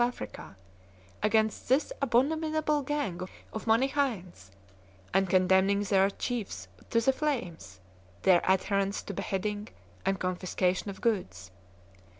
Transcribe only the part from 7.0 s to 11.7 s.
Hames, their adherents to beheading and confiscation of goods.